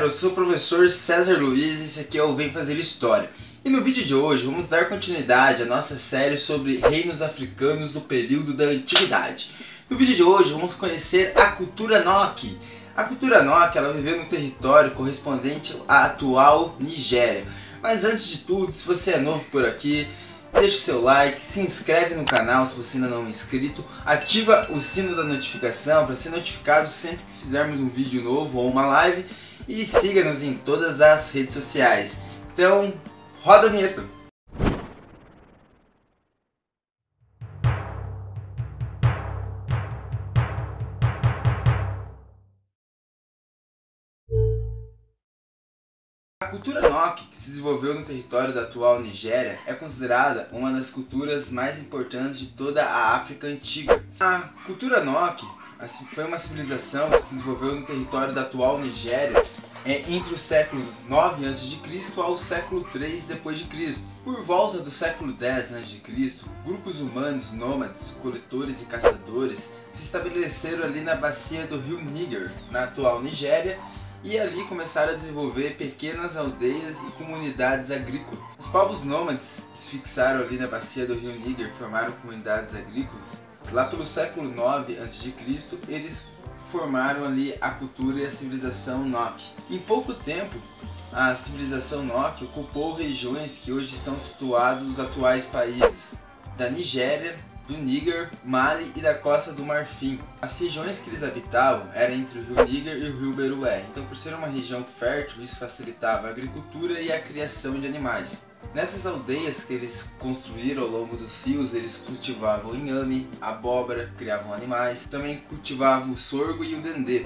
galera, 0.00 0.06
eu 0.06 0.10
sou 0.10 0.30
o 0.30 0.34
professor 0.34 0.88
César 0.88 1.38
Luiz 1.38 1.80
e 1.80 1.84
esse 1.84 2.00
aqui 2.00 2.18
é 2.18 2.22
o 2.22 2.34
Vem 2.34 2.50
Fazer 2.50 2.74
História. 2.74 3.30
E 3.62 3.68
no 3.68 3.82
vídeo 3.82 4.04
de 4.04 4.14
hoje 4.14 4.46
vamos 4.46 4.66
dar 4.66 4.88
continuidade 4.88 5.62
à 5.62 5.66
nossa 5.66 5.98
série 5.98 6.38
sobre 6.38 6.78
reinos 6.78 7.20
africanos 7.20 7.92
do 7.92 8.00
período 8.00 8.54
da 8.54 8.64
Antiguidade. 8.64 9.50
No 9.90 9.98
vídeo 9.98 10.16
de 10.16 10.22
hoje 10.22 10.52
vamos 10.52 10.74
conhecer 10.74 11.32
a 11.36 11.52
cultura 11.52 12.02
Nok. 12.02 12.58
A 12.96 13.04
cultura 13.04 13.42
Nok 13.42 13.76
ela 13.76 13.92
viveu 13.92 14.16
no 14.16 14.24
território 14.24 14.92
correspondente 14.92 15.76
à 15.86 16.06
atual 16.06 16.76
Nigéria. 16.80 17.46
Mas 17.82 18.04
antes 18.04 18.26
de 18.26 18.38
tudo, 18.38 18.72
se 18.72 18.86
você 18.86 19.12
é 19.12 19.18
novo 19.18 19.44
por 19.50 19.66
aqui, 19.66 20.08
deixa 20.52 20.78
o 20.78 20.80
seu 20.80 21.02
like, 21.02 21.42
se 21.42 21.60
inscreve 21.60 22.14
no 22.14 22.24
canal 22.24 22.64
se 22.64 22.74
você 22.74 22.96
ainda 22.96 23.08
não 23.08 23.26
é 23.26 23.30
inscrito, 23.30 23.84
ativa 24.04 24.66
o 24.70 24.80
sino 24.80 25.14
da 25.14 25.24
notificação 25.24 26.06
para 26.06 26.16
ser 26.16 26.30
notificado 26.30 26.88
sempre 26.88 27.18
que 27.18 27.42
fizermos 27.42 27.80
um 27.80 27.88
vídeo 27.88 28.22
novo 28.22 28.58
ou 28.58 28.70
uma 28.70 28.86
live 28.86 29.24
e 29.70 29.86
siga-nos 29.86 30.42
em 30.42 30.54
todas 30.54 31.00
as 31.00 31.30
redes 31.30 31.54
sociais. 31.54 32.18
Então, 32.52 32.92
roda 33.40 33.68
a 33.68 33.70
vinheta! 33.70 34.04
A 46.42 46.46
cultura 46.50 46.88
Nok, 46.88 47.28
que 47.28 47.36
se 47.36 47.50
desenvolveu 47.50 47.94
no 47.94 48.04
território 48.04 48.52
da 48.52 48.62
atual 48.62 49.00
Nigéria, 49.00 49.60
é 49.66 49.72
considerada 49.72 50.48
uma 50.50 50.72
das 50.72 50.90
culturas 50.90 51.48
mais 51.48 51.78
importantes 51.78 52.40
de 52.40 52.46
toda 52.48 52.84
a 52.84 53.14
África 53.14 53.46
antiga. 53.46 54.04
A 54.18 54.40
cultura 54.66 55.04
Nok 55.04 55.59
foi 55.88 56.24
uma 56.26 56.36
civilização 56.36 57.10
que 57.10 57.22
se 57.22 57.34
desenvolveu 57.34 57.74
no 57.74 57.86
território 57.86 58.34
da 58.34 58.42
atual 58.42 58.78
Nigéria 58.78 59.42
é, 59.84 60.00
entre 60.12 60.34
os 60.34 60.40
séculos 60.42 61.00
9 61.08 61.46
a.C. 61.46 61.80
ao 62.18 62.36
século 62.36 62.84
3 62.84 63.24
d.C. 63.24 64.04
Por 64.22 64.42
volta 64.42 64.78
do 64.78 64.90
século 64.90 65.32
10 65.32 65.74
a.C., 65.74 66.44
grupos 66.66 67.00
humanos, 67.00 67.52
nômades, 67.52 68.12
coletores 68.20 68.82
e 68.82 68.84
caçadores 68.84 69.72
se 69.92 70.04
estabeleceram 70.04 70.84
ali 70.84 71.00
na 71.00 71.14
bacia 71.14 71.66
do 71.66 71.80
rio 71.80 71.98
Níger, 71.98 72.52
na 72.70 72.84
atual 72.84 73.22
Nigéria, 73.22 73.78
e 74.22 74.38
ali 74.38 74.62
começaram 74.64 75.14
a 75.14 75.16
desenvolver 75.16 75.76
pequenas 75.76 76.36
aldeias 76.36 76.98
e 77.08 77.10
comunidades 77.12 77.90
agrícolas. 77.90 78.44
Os 78.58 78.66
povos 78.66 79.02
nômades 79.02 79.62
se 79.72 79.92
fixaram 79.92 80.40
ali 80.40 80.58
na 80.58 80.66
bacia 80.66 81.06
do 81.06 81.14
rio 81.14 81.32
Níger 81.40 81.72
formaram 81.78 82.12
comunidades 82.12 82.74
agrícolas. 82.74 83.49
Lá 83.72 83.84
pelo 83.86 84.06
século 84.06 84.50
9 84.50 84.98
a.C., 84.98 85.32
eles 85.86 86.26
formaram 86.70 87.24
ali 87.24 87.56
a 87.60 87.70
cultura 87.70 88.18
e 88.18 88.26
a 88.26 88.30
civilização 88.30 89.04
Nok. 89.04 89.42
Em 89.68 89.78
pouco 89.78 90.14
tempo, 90.14 90.56
a 91.12 91.34
civilização 91.34 92.04
Nok 92.04 92.44
ocupou 92.44 92.94
regiões 92.94 93.58
que 93.58 93.72
hoje 93.72 93.94
estão 93.94 94.18
situados 94.18 94.86
nos 94.86 95.00
atuais 95.00 95.46
países 95.46 96.16
da 96.56 96.68
Nigéria, 96.68 97.38
do 97.68 97.78
Níger, 97.78 98.30
Mali 98.44 98.92
e 98.96 99.00
da 99.00 99.14
Costa 99.14 99.52
do 99.52 99.64
Marfim. 99.64 100.20
As 100.42 100.58
regiões 100.58 100.98
que 100.98 101.08
eles 101.08 101.22
habitavam 101.22 101.88
eram 101.94 102.14
entre 102.14 102.40
o 102.40 102.42
rio 102.42 102.64
Níger 102.64 102.96
e 102.96 103.08
o 103.08 103.18
rio 103.18 103.32
Berué, 103.32 103.84
então 103.88 104.04
por 104.06 104.16
ser 104.16 104.34
uma 104.34 104.48
região 104.48 104.84
fértil, 104.84 105.42
isso 105.42 105.58
facilitava 105.58 106.26
a 106.26 106.30
agricultura 106.30 107.00
e 107.00 107.12
a 107.12 107.20
criação 107.20 107.78
de 107.78 107.86
animais. 107.86 108.42
Nessas 108.72 109.04
aldeias 109.04 109.64
que 109.64 109.72
eles 109.72 110.12
construíram 110.20 110.84
ao 110.84 110.88
longo 110.88 111.16
dos 111.16 111.44
rios, 111.44 111.74
eles 111.74 111.96
cultivavam 111.96 112.72
inhame, 112.72 113.28
abóbora, 113.40 114.12
criavam 114.16 114.52
animais, 114.52 115.04
também 115.06 115.38
cultivavam 115.38 116.12
o 116.12 116.16
sorgo 116.16 116.62
e 116.62 116.76
o 116.76 116.80
dendê. 116.80 117.24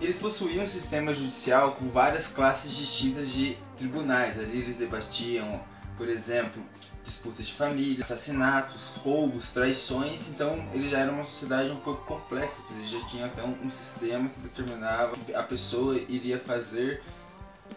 Eles 0.00 0.18
possuíam 0.18 0.64
um 0.64 0.68
sistema 0.68 1.14
judicial 1.14 1.72
com 1.72 1.88
várias 1.88 2.26
classes 2.26 2.74
distintas 2.74 3.30
de 3.30 3.56
tribunais. 3.76 4.36
Ali 4.36 4.58
eles 4.58 4.78
debatiam, 4.78 5.60
por 5.96 6.08
exemplo, 6.08 6.60
disputas 7.04 7.46
de 7.46 7.52
família, 7.52 8.00
assassinatos, 8.00 8.88
roubos, 8.96 9.52
traições. 9.52 10.28
Então 10.28 10.68
eles 10.72 10.90
já 10.90 10.98
eram 10.98 11.14
uma 11.14 11.24
sociedade 11.24 11.70
um 11.70 11.76
pouco 11.76 12.04
complexa, 12.04 12.60
eles 12.72 12.90
já 12.90 13.00
tinham 13.06 13.26
até 13.26 13.44
um 13.44 13.70
sistema 13.70 14.28
que 14.28 14.40
determinava 14.40 15.14
o 15.14 15.18
que 15.20 15.32
a 15.32 15.42
pessoa 15.44 15.96
iria 16.08 16.40
fazer 16.40 17.00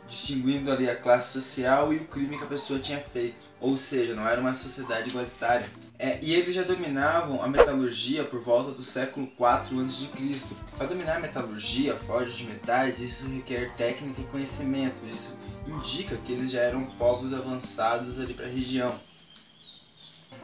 distinguindo 0.07 0.71
ali 0.71 0.89
a 0.89 0.95
classe 0.95 1.31
social 1.31 1.93
e 1.93 1.97
o 1.97 2.05
crime 2.05 2.37
que 2.37 2.43
a 2.43 2.47
pessoa 2.47 2.79
tinha 2.79 2.99
feito. 2.99 3.35
Ou 3.59 3.77
seja, 3.77 4.13
não 4.13 4.27
era 4.27 4.41
uma 4.41 4.53
sociedade 4.53 5.09
igualitária. 5.09 5.69
É, 5.97 6.17
e 6.21 6.33
eles 6.33 6.55
já 6.55 6.63
dominavam 6.63 7.43
a 7.43 7.47
metalurgia 7.47 8.23
por 8.23 8.41
volta 8.41 8.71
do 8.71 8.83
século 8.83 9.27
4 9.37 9.79
a.C. 9.79 10.07
Para 10.75 10.87
dominar 10.87 11.17
a 11.17 11.19
metalurgia, 11.19 11.95
forja 11.95 12.35
de 12.35 12.43
metais, 12.43 12.99
isso 12.99 13.27
requer 13.27 13.71
técnica 13.77 14.19
e 14.19 14.25
conhecimento. 14.25 14.95
Isso 15.05 15.29
indica 15.67 16.15
que 16.17 16.33
eles 16.33 16.49
já 16.49 16.61
eram 16.61 16.85
povos 16.97 17.33
avançados 17.33 18.19
ali 18.19 18.33
para 18.33 18.45
a 18.45 18.49
região. 18.49 18.99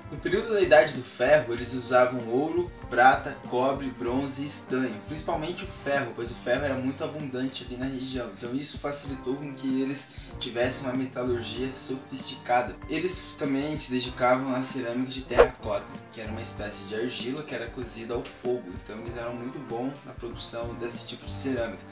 No 0.10 0.18
período 0.18 0.54
da 0.54 0.62
Idade 0.62 0.94
do 0.94 1.04
Ferro, 1.04 1.54
eles 1.54 1.74
usavam 1.74 2.30
ouro, 2.30 2.72
prata, 2.90 3.36
cobre, 3.50 3.90
bronze 3.90 4.42
e 4.42 4.48
estanho, 4.48 4.98
principalmente 5.06 5.66
o 5.66 5.68
ferro, 5.68 6.14
pois 6.16 6.32
o 6.32 6.36
ferro 6.36 6.64
era 6.64 6.76
muito 6.76 7.04
abundante 7.04 7.66
ali 7.66 7.76
na 7.76 7.88
região. 7.88 8.30
Então 8.38 8.56
isso 8.56 8.78
facilitou 8.78 9.36
com 9.36 9.54
que 9.54 9.82
eles 9.82 10.14
tivessem 10.40 10.88
uma 10.88 10.96
metalurgia 10.96 11.74
sofisticada. 11.74 12.74
Eles 12.88 13.20
também 13.38 13.78
se 13.78 13.92
dedicavam 13.92 14.56
à 14.56 14.64
cerâmica 14.64 15.12
de 15.12 15.24
terracota, 15.24 15.86
que 16.14 16.22
era 16.22 16.32
uma 16.32 16.42
espécie 16.42 16.86
de 16.86 16.96
argila 16.96 17.44
que 17.44 17.54
era 17.54 17.68
cozida 17.68 18.14
ao 18.14 18.24
fogo. 18.24 18.64
Então 18.82 18.98
eles 19.00 19.18
eram 19.18 19.36
muito 19.36 19.60
bons 19.68 19.94
na 20.06 20.14
produção 20.14 20.74
desse 20.76 21.06
tipo 21.06 21.26
de 21.26 21.34
cerâmica. 21.34 21.84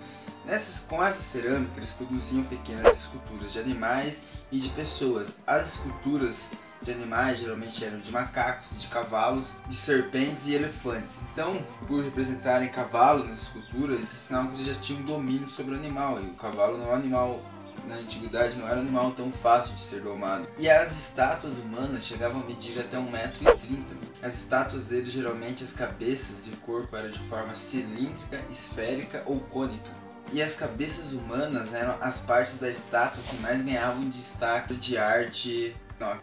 Nessas, 0.46 0.80
com 0.80 1.04
essa 1.04 1.20
cerâmica, 1.20 1.74
eles 1.78 1.92
produziam 1.92 2.44
pequenas 2.44 2.98
esculturas 2.98 3.52
de 3.52 3.60
animais 3.60 4.22
e 4.52 4.60
de 4.60 4.70
pessoas. 4.70 5.36
As 5.46 5.74
esculturas 5.74 6.46
de 6.82 6.92
animais 6.92 7.40
geralmente 7.40 7.84
eram 7.84 8.00
de 8.00 8.12
macacos, 8.12 8.80
de 8.80 8.88
cavalos, 8.88 9.56
de 9.68 9.76
serpentes 9.76 10.48
e 10.48 10.54
elefantes. 10.54 11.18
Então, 11.32 11.66
por 11.88 12.04
representarem 12.04 12.70
cavalos 12.70 13.28
nessas 13.28 13.44
esculturas, 13.44 13.98
eles 13.98 14.14
ensinavam 14.14 14.52
que 14.52 14.62
eles 14.62 14.76
já 14.76 14.82
tinham 14.82 15.02
domínio 15.04 15.48
sobre 15.48 15.74
o 15.74 15.78
animal. 15.78 16.22
E 16.22 16.28
o 16.28 16.34
cavalo 16.34 16.78
não 16.78 16.88
é 16.88 16.92
um 16.92 16.96
animal 16.96 17.44
na 17.88 17.96
antiguidade 17.96 18.58
não 18.58 18.68
era 18.68 18.78
um 18.78 18.82
animal 18.82 19.12
tão 19.12 19.32
fácil 19.32 19.76
de 19.76 19.82
ser 19.82 20.02
domado. 20.02 20.48
E 20.58 20.70
as 20.70 20.98
estátuas 20.98 21.58
humanas 21.58 22.04
chegavam 22.04 22.42
a 22.42 22.46
medir 22.46 22.80
até 22.80 22.98
1,30m. 22.98 23.86
As 24.22 24.34
estátuas 24.34 24.86
deles 24.86 25.12
geralmente 25.12 25.64
as 25.64 25.72
cabeças 25.72 26.48
e 26.48 26.50
o 26.50 26.58
corpo 26.58 26.96
eram 26.96 27.12
de 27.12 27.20
forma 27.28 27.56
cilíndrica, 27.56 28.42
esférica 28.50 29.24
ou 29.26 29.40
cônica. 29.40 29.92
E 30.34 30.42
as 30.42 30.56
cabeças 30.56 31.14
humanas 31.14 31.72
eram 31.74 31.96
as 32.02 32.22
partes 32.22 32.58
da 32.58 32.70
estátua 32.70 33.22
que 33.30 33.38
mais 33.38 33.62
ganhavam 33.62 34.10
destaque 34.10 34.76
de 34.76 34.98
arte 34.98 35.76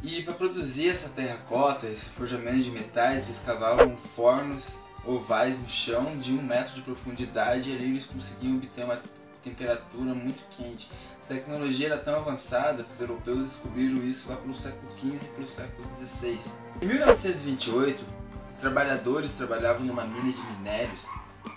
e 0.02 0.22
para 0.22 0.34
produzir 0.34 0.90
essa 0.90 1.08
terracota, 1.08 1.86
esse 1.86 2.10
forjamento 2.10 2.62
de 2.62 2.70
metais, 2.70 3.26
eles 3.26 3.40
cavavam 3.40 3.96
fornos 4.14 4.80
ovais 5.04 5.58
no 5.58 5.68
chão 5.68 6.18
de 6.18 6.32
um 6.32 6.42
metro 6.42 6.74
de 6.74 6.82
profundidade 6.82 7.70
e 7.70 7.74
ali 7.74 7.84
eles 7.86 8.06
conseguiam 8.06 8.56
obter 8.56 8.84
uma 8.84 9.00
temperatura 9.42 10.14
muito 10.14 10.44
quente. 10.56 10.90
A 11.24 11.28
tecnologia 11.34 11.86
era 11.86 11.98
tão 11.98 12.16
avançada 12.16 12.84
que 12.84 12.92
os 12.92 13.00
europeus 13.00 13.44
descobriram 13.44 14.04
isso 14.04 14.28
lá 14.28 14.36
pelo 14.36 14.54
século 14.54 14.92
XV 14.98 15.26
e 15.26 15.28
pelo 15.34 15.48
século 15.48 15.88
XVI. 15.94 16.38
Em 16.80 16.86
1928, 16.86 18.04
trabalhadores 18.60 19.32
trabalhavam 19.32 19.84
numa 19.84 20.04
mina 20.04 20.32
de 20.32 20.42
minérios 20.42 21.08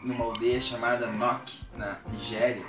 numa 0.03 0.25
aldeia 0.25 0.61
chamada 0.61 1.07
Nok, 1.07 1.61
na 1.75 1.97
Nigéria, 2.11 2.65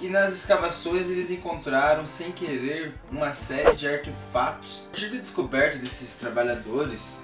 e 0.00 0.08
nas 0.08 0.32
escavações 0.32 1.08
eles 1.08 1.30
encontraram, 1.30 2.06
sem 2.06 2.30
querer, 2.32 2.94
uma 3.10 3.34
série 3.34 3.74
de 3.74 3.88
artefatos. 3.88 4.86
A 4.86 4.90
partir 4.90 5.10
da 5.10 5.18
descoberta 5.18 5.78
desses 5.78 6.14
trabalhadores 6.14 7.16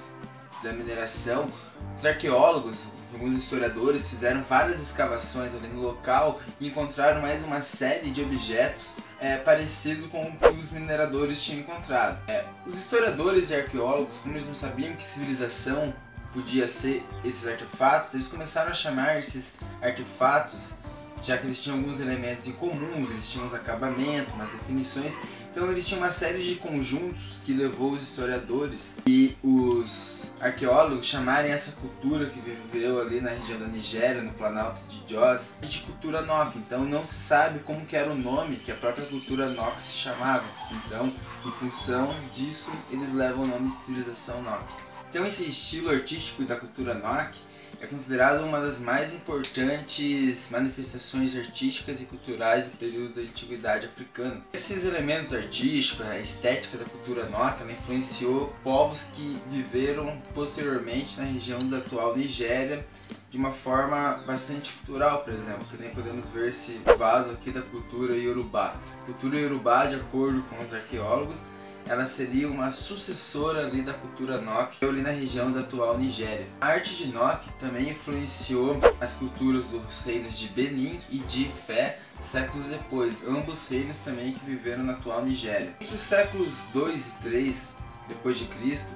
da 0.62 0.72
mineração, 0.72 1.48
os 1.96 2.04
arqueólogos, 2.04 2.86
alguns 3.12 3.36
historiadores 3.36 4.08
fizeram 4.08 4.42
várias 4.42 4.80
escavações 4.80 5.54
ali 5.54 5.68
no 5.68 5.82
local 5.82 6.40
e 6.58 6.68
encontraram 6.68 7.20
mais 7.20 7.44
uma 7.44 7.62
série 7.62 8.10
de 8.10 8.22
objetos 8.22 8.94
é, 9.20 9.36
parecido 9.36 10.08
com 10.08 10.22
o 10.22 10.36
que 10.36 10.48
os 10.48 10.70
mineradores 10.70 11.42
tinham 11.42 11.60
encontrado. 11.60 12.18
É, 12.28 12.44
os 12.66 12.74
historiadores 12.74 13.50
e 13.50 13.54
arqueólogos, 13.54 14.18
como 14.20 14.34
eles 14.34 14.46
não 14.46 14.54
sabiam 14.54 14.94
que 14.94 15.04
civilização 15.04 15.94
podia 16.32 16.68
ser 16.68 17.06
esses 17.24 17.46
artefatos, 17.46 18.14
eles 18.14 18.26
começaram 18.26 18.70
a 18.70 18.74
chamar 18.74 19.18
esses 19.20 19.54
artefatos 19.80 20.74
já 21.24 21.38
que 21.38 21.46
eles 21.46 21.62
tinham 21.62 21.78
alguns 21.78 22.00
elementos 22.00 22.46
em 22.46 22.52
comuns, 22.52 23.10
eles 23.10 23.30
tinham 23.30 23.46
uns 23.46 23.54
acabamentos, 23.54 24.32
umas 24.34 24.50
definições. 24.50 25.16
Então 25.50 25.70
eles 25.70 25.86
tinham 25.86 26.02
uma 26.02 26.10
série 26.10 26.42
de 26.42 26.56
conjuntos 26.56 27.40
que 27.44 27.52
levou 27.52 27.92
os 27.92 28.02
historiadores 28.02 28.98
e 29.06 29.36
os 29.42 30.32
arqueólogos 30.40 31.06
chamarem 31.06 31.52
essa 31.52 31.70
cultura 31.72 32.28
que 32.28 32.40
viveu 32.40 33.00
ali 33.00 33.20
na 33.20 33.30
região 33.30 33.58
da 33.60 33.66
Nigéria, 33.66 34.20
no 34.20 34.32
Planalto 34.32 34.80
de 34.88 35.14
Jos, 35.14 35.54
de 35.62 35.78
cultura 35.80 36.22
Nok. 36.22 36.58
Então 36.58 36.84
não 36.84 37.06
se 37.06 37.14
sabe 37.14 37.60
como 37.60 37.86
que 37.86 37.96
era 37.96 38.10
o 38.10 38.16
nome 38.16 38.56
que 38.56 38.72
a 38.72 38.74
própria 38.74 39.06
cultura 39.06 39.48
Nok 39.48 39.80
se 39.80 39.94
chamava. 39.94 40.44
Então, 40.72 41.12
em 41.46 41.50
função 41.52 42.14
disso, 42.32 42.72
eles 42.90 43.12
levam 43.12 43.44
o 43.44 43.46
nome 43.46 43.68
de 43.68 43.74
civilização 43.76 44.42
Nok. 44.42 44.64
Então 45.08 45.24
esse 45.24 45.44
estilo 45.44 45.90
artístico 45.90 46.42
da 46.42 46.56
cultura 46.56 46.94
Nok 46.94 47.38
é 47.80 47.86
considerado 47.86 48.44
uma 48.44 48.60
das 48.60 48.78
mais 48.78 49.12
importantes 49.12 50.48
manifestações 50.50 51.36
artísticas 51.36 52.00
e 52.00 52.04
culturais 52.04 52.66
do 52.68 52.76
período 52.76 53.14
da 53.14 53.22
antiguidade 53.22 53.86
africana. 53.86 54.42
Esses 54.52 54.84
elementos 54.84 55.32
artísticos, 55.32 56.06
a 56.06 56.18
estética 56.18 56.78
da 56.78 56.84
cultura 56.84 57.28
Noka, 57.28 57.64
influenciou 57.70 58.54
povos 58.62 59.04
que 59.14 59.38
viveram 59.50 60.18
posteriormente 60.34 61.18
na 61.18 61.24
região 61.24 61.68
da 61.68 61.78
atual 61.78 62.16
Nigéria 62.16 62.84
de 63.30 63.36
uma 63.36 63.50
forma 63.50 64.22
bastante 64.26 64.72
cultural, 64.74 65.24
por 65.24 65.32
exemplo, 65.32 65.64
que 65.68 65.76
nem 65.76 65.90
podemos 65.90 66.28
ver 66.28 66.50
esse 66.50 66.80
vaso 66.96 67.32
aqui 67.32 67.50
da 67.50 67.62
cultura 67.62 68.14
Yorubá. 68.14 68.76
cultura 69.04 69.38
Yorubá, 69.38 69.86
de 69.86 69.96
acordo 69.96 70.42
com 70.44 70.62
os 70.62 70.72
arqueólogos, 70.72 71.40
ela 71.86 72.06
seria 72.06 72.48
uma 72.48 72.72
sucessora 72.72 73.66
ali 73.66 73.82
da 73.82 73.92
cultura 73.92 74.40
Nok, 74.40 74.84
ali 74.84 75.02
na 75.02 75.10
região 75.10 75.52
da 75.52 75.60
atual 75.60 75.98
Nigéria. 75.98 76.46
A 76.60 76.68
arte 76.68 76.96
de 76.96 77.08
Nok 77.08 77.46
também 77.58 77.90
influenciou 77.90 78.78
as 79.00 79.12
culturas 79.14 79.66
dos 79.66 80.02
reinos 80.02 80.38
de 80.38 80.48
Benin 80.48 81.00
e 81.10 81.18
de 81.18 81.50
Fé 81.66 81.98
séculos 82.20 82.66
depois, 82.68 83.22
ambos 83.26 83.68
reinos 83.68 83.98
também 83.98 84.32
que 84.32 84.44
viveram 84.44 84.82
na 84.82 84.94
atual 84.94 85.22
Nigéria. 85.24 85.74
Entre 85.80 85.94
os 85.94 86.00
séculos 86.00 86.54
2 86.72 87.06
e 87.06 87.10
3 87.22 87.68
depois 88.08 88.38
de 88.38 88.46
Cristo, 88.46 88.88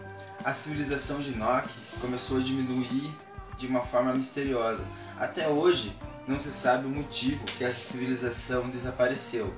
a 0.44 0.54
civilização 0.54 1.20
de 1.20 1.32
Nok 1.32 1.68
começou 2.00 2.38
a 2.38 2.42
diminuir 2.42 3.10
de 3.58 3.66
uma 3.66 3.84
forma 3.84 4.14
misteriosa. 4.14 4.86
Até 5.18 5.48
hoje, 5.48 5.94
não 6.26 6.38
se 6.38 6.52
sabe 6.52 6.86
o 6.86 6.90
motivo 6.90 7.44
que 7.44 7.64
essa 7.64 7.80
civilização 7.80 8.68
desapareceu. 8.68 9.52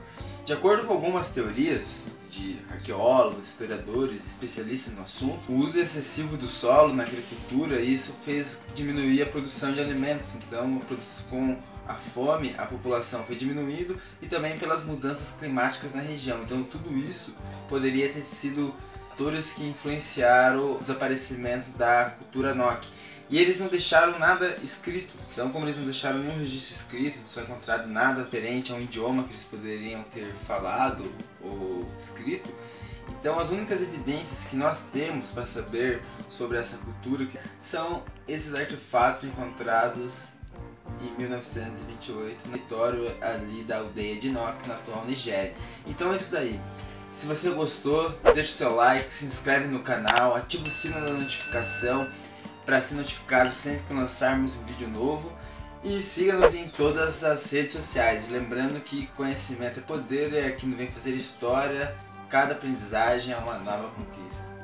De 0.44 0.52
acordo 0.52 0.86
com 0.86 0.94
algumas 0.94 1.28
teorias 1.28 2.08
de 2.30 2.58
arqueólogos, 2.70 3.48
historiadores, 3.48 4.24
especialistas 4.26 4.94
no 4.94 5.02
assunto, 5.02 5.50
o 5.50 5.56
uso 5.56 5.78
excessivo 5.78 6.36
do 6.36 6.46
solo 6.46 6.94
na 6.94 7.02
agricultura 7.02 7.80
isso 7.80 8.14
fez 8.24 8.58
diminuir 8.74 9.22
a 9.22 9.26
produção 9.26 9.72
de 9.72 9.80
alimentos. 9.80 10.34
Então, 10.36 10.80
com 11.28 11.58
a 11.86 11.94
fome, 11.94 12.54
a 12.56 12.66
população 12.66 13.24
foi 13.24 13.34
diminuindo 13.34 13.98
e 14.22 14.26
também 14.26 14.58
pelas 14.58 14.84
mudanças 14.84 15.34
climáticas 15.38 15.92
na 15.92 16.00
região. 16.00 16.42
Então, 16.42 16.62
tudo 16.62 16.96
isso 16.96 17.34
poderia 17.68 18.12
ter 18.12 18.22
sido 18.22 18.72
fatores 19.20 19.52
que 19.52 19.68
influenciaram 19.68 20.76
o 20.76 20.78
desaparecimento 20.78 21.68
da 21.76 22.06
cultura 22.18 22.54
Nok. 22.54 22.88
E 23.30 23.38
eles 23.38 23.60
não 23.60 23.68
deixaram 23.68 24.18
nada 24.18 24.58
escrito. 24.62 25.16
Então, 25.32 25.50
como 25.50 25.64
eles 25.64 25.76
não 25.76 25.84
deixaram 25.84 26.18
nenhum 26.18 26.38
registro 26.38 26.74
escrito, 26.74 27.18
não 27.20 27.28
foi 27.28 27.44
encontrado 27.44 27.86
nada 27.86 28.24
diferente 28.24 28.72
a 28.72 28.74
um 28.74 28.80
idioma 28.80 29.24
que 29.24 29.32
eles 29.32 29.44
poderiam 29.44 30.02
ter 30.04 30.34
falado 30.46 31.10
ou 31.40 31.88
escrito, 31.96 32.52
então 33.18 33.38
as 33.38 33.50
únicas 33.50 33.80
evidências 33.82 34.46
que 34.48 34.56
nós 34.56 34.80
temos 34.92 35.30
para 35.30 35.46
saber 35.46 36.02
sobre 36.28 36.58
essa 36.58 36.76
cultura 36.78 37.26
são 37.60 38.02
esses 38.28 38.54
artefatos 38.54 39.24
encontrados 39.24 40.28
em 41.00 41.10
1928 41.18 42.36
no 42.46 42.52
território 42.52 43.16
ali 43.20 43.62
da 43.64 43.78
aldeia 43.78 44.18
de 44.20 44.30
Nok, 44.30 44.68
na 44.68 44.74
atual 44.74 45.04
Nigéria. 45.04 45.54
Então 45.86 46.12
é 46.12 46.16
isso 46.16 46.30
daí. 46.30 46.60
Se 47.16 47.26
você 47.26 47.50
gostou, 47.50 48.10
deixa 48.34 48.50
o 48.50 48.54
seu 48.54 48.74
like, 48.74 49.12
se 49.12 49.26
inscreve 49.26 49.66
no 49.66 49.82
canal, 49.82 50.34
ativa 50.36 50.62
o 50.62 50.70
sino 50.70 50.94
da 50.94 51.12
notificação 51.12 52.08
para 52.64 52.80
ser 52.80 52.94
notificado 52.94 53.52
sempre 53.52 53.82
que 53.88 53.94
lançarmos 53.94 54.56
um 54.56 54.62
vídeo 54.62 54.88
novo. 54.88 55.32
E 55.82 56.00
siga-nos 56.00 56.54
em 56.54 56.68
todas 56.68 57.24
as 57.24 57.50
redes 57.50 57.72
sociais. 57.72 58.28
Lembrando 58.28 58.80
que 58.80 59.06
conhecimento 59.08 59.80
é 59.80 59.82
poder 59.82 60.32
e 60.32 60.46
aqui 60.46 60.66
no 60.66 60.76
Vem 60.76 60.88
Fazer 60.88 61.12
História, 61.12 61.96
cada 62.28 62.52
aprendizagem 62.52 63.32
é 63.32 63.36
uma 63.38 63.58
nova 63.58 63.88
conquista. 63.90 64.59